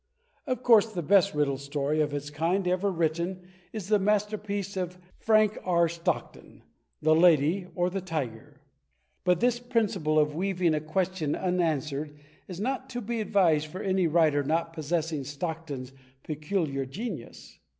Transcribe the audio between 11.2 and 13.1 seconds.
unanswered is not to